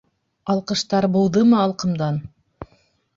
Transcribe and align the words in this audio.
Алҡыштар 0.53 1.05
быуҙымы 1.15 1.59
алҡымдан? 1.65 2.17